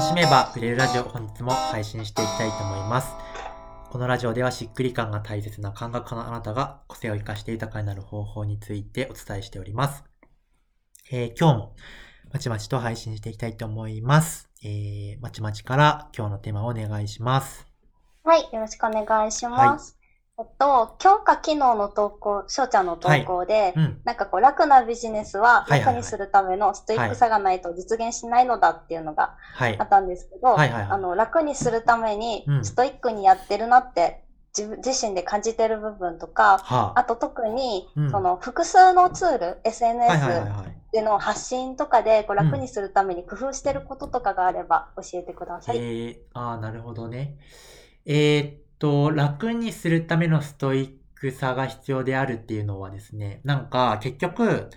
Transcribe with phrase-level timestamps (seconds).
[0.00, 3.12] 楽しめば売れるラジオ本日も配信していきたいと思います。
[3.90, 10.04] このラジオではしっくり感が大切な感覚家のあなたが個性を生かして豊かになる方法についてお伝えしております。
[11.12, 11.76] えー今日も
[12.32, 14.48] まちまちと配信していきたいと思います。
[14.64, 17.66] えー、まちまちから今日のテーマをお願いします。
[18.24, 19.98] はい、よろしくお願いします。
[19.99, 19.99] えっ
[20.44, 24.00] と、今日か昨日の投稿、翔ちゃんの投稿で、うん。
[24.04, 29.84] なんかこう、楽なビジネスははいはいはい楽にするためのストイックさがないと実現しないのだっていうのがはいあ。
[29.84, 34.20] ったんですけど、はいはいはいあの、楽にするためにうんストイックにやってるなって
[34.56, 37.00] 自分自身で感じてる部分とか、はあ。
[37.00, 40.80] あと特にうん、その複数のツール、はいはいはい SNS はい。
[40.92, 45.76] での発信とかでこう楽にするために工夫してることとかがあれば教えてください。
[45.78, 47.36] えー、ああ、なるほどね。
[48.06, 54.70] えーっと、楽にするためのストイックさが必要であるっていうのはですね、なんか結局、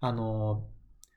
[0.00, 0.64] あの、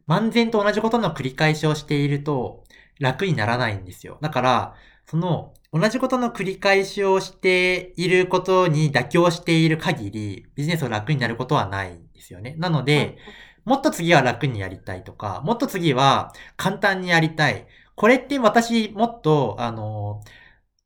[0.08, 2.64] 漫然と同じことの繰り返しをしていると
[3.00, 4.18] 楽にならないんですよ。
[4.22, 12.56] だから、その同じことの繰り返しをしていることに妥協している限り、ビジネスを楽になることはないんですよね。
[12.58, 13.18] なので、
[13.66, 17.66] もっと次は楽にやりたいとか、もっと次は簡単にやりたい。
[17.96, 20.22] これって私もっと、あの、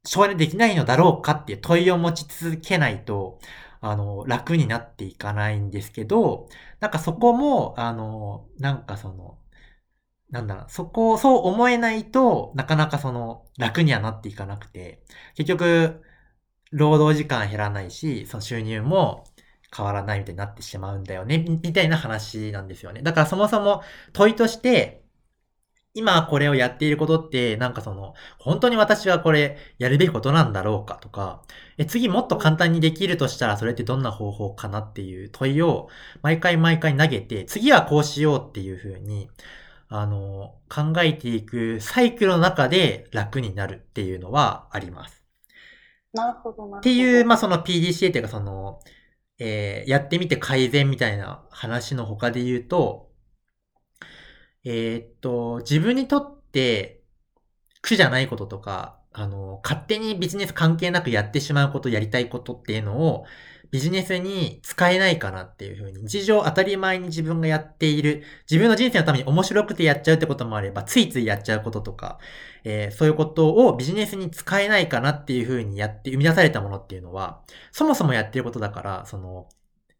[0.07, 3.39] 省エネできないのだろうかっていう問いを持ち続けないと、
[3.81, 9.39] あの、楽になっていかないんですけど、なんかそこも、あの、なんかその、
[10.29, 15.03] なんだろう、そこをそう思えないとなかなかその、楽にはなっていかなくて、
[15.35, 16.01] 結局、
[16.71, 19.25] 労働時間減らないし、その収入も
[19.75, 23.01] 変わらないみたいになってしまうんだよね、みたいな話なんですよね。
[23.01, 25.03] だからそもそも問いとして、
[25.97, 31.43] 今これをやっていることって、なんかその、本当に私はこれやるべきことなんだろうかとか、
[31.77, 35.89] え、次もっと簡単にできるとしたらそれってどんな方法かなっていう問いを
[36.21, 39.29] 毎回毎回投げて、次はこうしようっていうふうに、
[39.89, 45.23] あの、考えていくサイクルの中で楽になるっていうのはあります。
[46.13, 46.79] なるほど、な。
[46.79, 48.79] っていう、まあ、その PDCA っていうかその、
[49.39, 53.06] えーやってみて改善みたいな話の他で言うと、
[54.69, 57.01] えーっと、自分にとって
[57.81, 63.25] 苦じゃないこととか、あの、勝手にビジネス関係なくやってしまうこと、やりたいことっていうのを、
[63.71, 72.19] ビジネスに使えないかなっていうふうに、日常当たり前に自分がやっている、自分の人生のために面白くてやっちゃうってこともあれば、ついついやっちゃうこととか、
[72.65, 77.41] えーそういうことをビジネスに使えないかなっていうふうにやって生み出されたものっていうのは、
[77.71, 79.47] そもそもやってることだから、その、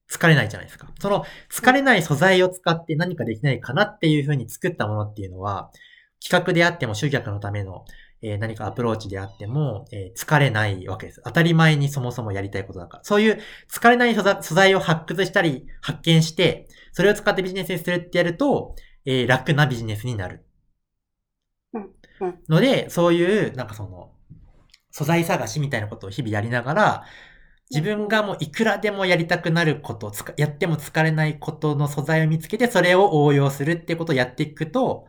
[0.10, 0.88] 疲れないじゃないですか。
[1.00, 5.72] その、疲れない素材を使って何かできないかなっていうふうに作ったものっていうのは、
[6.24, 7.86] 企画であっても集客のための、
[8.22, 11.22] えー何かアプローチであっても、えー疲れないわけです。
[11.24, 13.04] 当たり前にそもそもやりたいことだから。
[13.04, 13.40] そういう
[13.72, 18.76] 疲れない素材を発掘したり、発見して、それを使ってビジネスにするってやると、
[19.06, 20.44] えー楽なビジネスになる。
[22.48, 24.12] ので、そういう、なんかその、
[24.92, 27.04] 素材探しみたいなことを日々やりながら、
[27.72, 35.08] 自分がもういくらでもやりたくなること、やっても疲れないことの素材を見つけて、それを応用するってことをやっていくと、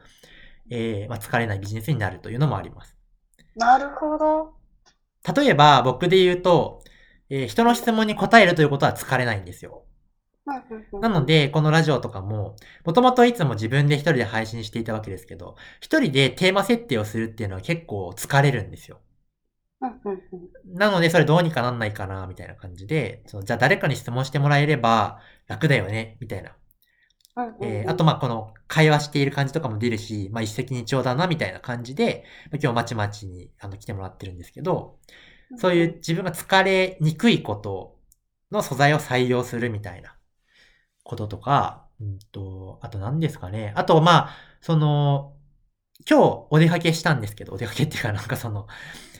[0.70, 2.96] えーまあ、疲れないビジネスになるというのもあります。
[3.56, 4.54] なるほど。
[5.36, 6.82] 例えば、僕で言うと、
[7.30, 9.84] えー人の質問に答えるということは疲れないんですよ。
[11.00, 12.54] なので、このラジオとかも、
[12.84, 19.00] もともといつも自分で一人で配信していたわけですけど、一人でテーマ設定をするっていうのは結構疲れるんですよ。
[20.64, 26.56] なので、それどうにかなんないかな、みたいな感じで、そのじゃあ誰かに質問してもらえれば楽だよね、みたいな。
[27.60, 34.98] えーあと、まあ、この会話している感じとかも出るし、まあ、一石二鳥だな、みたいな感じで、まあ今日まちまちにあの来てもらってるんですけど、
[35.56, 37.98] そういう自分が疲れにくいこと
[38.52, 40.16] の素材を採用するみたいな
[41.04, 43.72] こととか、うんと、あと何ですかね。
[43.76, 45.36] あと、まあ、その、
[46.08, 48.66] 今日お出かけしたんですけど、お出かけっていうかなんかその、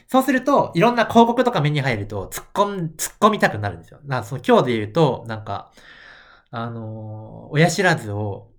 [0.09, 3.99] そうすると、いろんな広告とか目に入ると、突っ込ん、突っ込みたくなるんですよ。
[4.05, 5.71] なその今日で言うと、なんか、
[6.51, 8.51] あのー親知らずを、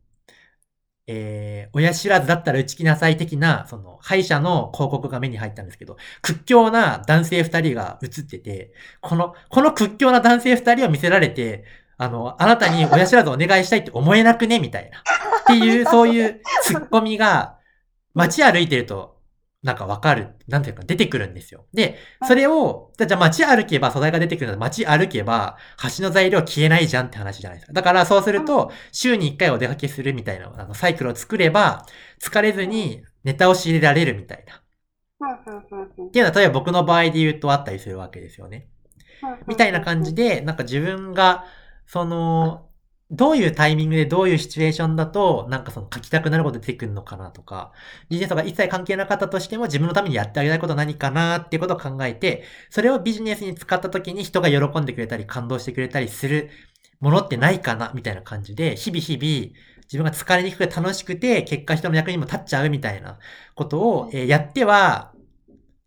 [1.06, 11.64] えー、親知らずだったら打ち切りなさい的な、その、歯医者の広告が目に入ったんですけど、屈強な男性二人が映ってて、この、この屈強な男性二人を見せられて、
[11.98, 15.00] あの、あなたに親知らずお願いしたいって思えなくねみたいな。
[15.00, 15.02] っ
[15.46, 17.58] ていう、そういうツッコミが、
[18.14, 19.19] 街歩いてると、
[19.62, 21.66] なんかわかる、なんていうか出てくるんですよ。
[21.74, 25.58] で、それを、じゃあ街歩けば素材が出てくるので、街歩けば
[25.98, 27.72] 橋の材料消えないじゃんって話じゃないですか。
[27.74, 31.84] だからそうすると、週に1回お出かけするみたいな、あの、サイクルを作れば、
[32.20, 34.54] 疲れずにネタを仕入れられるみたいな。
[34.56, 38.68] っていうのは、例えば僕の場合で言うとあったりするわけですよね。
[39.46, 41.46] みたいな感じで、なんか自分が、
[41.86, 42.69] その、
[43.10, 47.72] どういうタイミングでどういうシチュエーションだと、なんかその書きたくなること出てくるのかなとか、
[48.08, 56.50] ビジネスとか一切関係なかったとしても自分のためにやってあげたいこと何かなっていうことを考えて、それをビジネスに使った時に人が喜んでくれたり感動してくれたりする
[57.00, 59.54] ものってないかなみたいな感じで、日々日々
[59.84, 63.18] 自分が疲れにくくて楽しくて、結果人の役にも立っちゃうみたいな
[63.56, 65.12] ことを、えーやっては、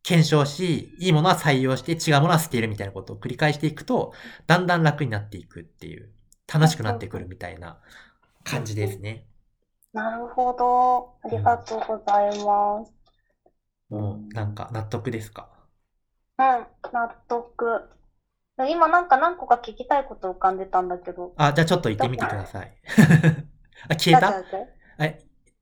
[0.04, 4.14] 検証し、いいものは採用して違うものは捨てるみたいなことを繰り返していくと、
[4.48, 6.10] だんだん楽になっていくっていう、
[6.52, 7.80] 楽しくなってくるみたいな
[8.44, 9.26] 感じですね。
[9.94, 11.16] なるほど。
[11.24, 12.92] ありがとうございます。
[13.90, 15.50] もう、なんか納得ですか？
[16.40, 16.46] うん、
[16.92, 17.90] 納得。
[18.70, 21.34] 今なんか何個か聞きたいこと浮かんでたんだけど。
[21.38, 22.72] あ、じゃあちょっと言ってみてください。
[23.90, 24.34] あ、消えた？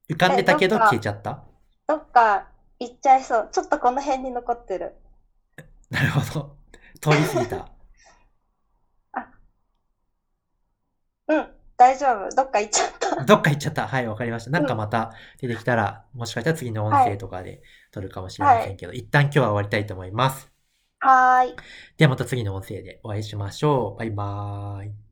[0.09, 1.43] 浮かんでたけど消えちゃった？
[1.87, 2.47] どっか
[2.79, 3.49] 行っちゃいそう。
[3.51, 4.95] ちょっとこの辺に残ってる。
[5.89, 6.57] なるほど。
[7.01, 7.80] 通り過ぎた。
[11.31, 11.47] うん、
[11.77, 12.35] 大丈夫？
[12.35, 13.23] どっか行っちゃった。
[13.23, 13.87] どっか行っちゃった。
[13.87, 14.51] はい、わかりました。
[14.51, 17.61] なんかまた出てきたら、もしかしたら次の音声とかで
[17.91, 20.51] 撮るかもしれませんけど、一旦今日は終わりたいと思います。
[20.99, 21.55] はーい。
[21.97, 23.99] ではまた次の音声でお会いしましょう。
[23.99, 25.10] バイバーイ。